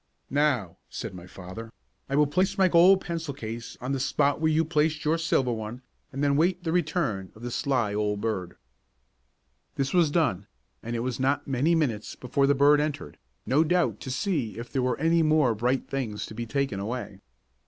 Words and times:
"Now," 0.31 0.77
said 0.89 1.13
my 1.13 1.27
father, 1.27 1.71
"I 2.09 2.15
will 2.15 2.25
place 2.25 2.57
my 2.57 2.67
gold 2.67 3.01
pencil 3.01 3.35
case 3.35 3.77
on 3.79 3.91
the 3.91 3.99
spot 3.99 4.41
where 4.41 4.49
you 4.51 4.65
placed 4.65 5.05
your 5.05 5.19
silver 5.19 5.53
one, 5.53 5.83
and 6.11 6.23
then 6.23 6.35
wait 6.35 6.63
the 6.63 6.71
return 6.71 7.31
of 7.35 7.43
the 7.43 7.51
sly 7.51 7.93
old 7.93 8.19
bird." 8.19 8.57
This 9.75 9.93
was 9.93 10.09
done, 10.09 10.47
and 10.81 10.95
it 10.95 11.01
was 11.01 11.19
not 11.19 11.47
many 11.47 11.75
minutes 11.75 12.15
before 12.15 12.47
the 12.47 12.55
bird 12.55 12.79
entered, 12.81 13.19
no 13.45 13.63
doubt 13.63 13.99
to 13.99 14.09
see 14.09 14.57
if 14.57 14.71
there 14.71 14.81
were 14.81 14.97
any 14.97 15.21
more 15.21 15.53
bright 15.53 15.87
things 15.87 16.25
to 16.25 16.33
be 16.33 16.47
taken 16.47 16.79
away. 16.79 17.21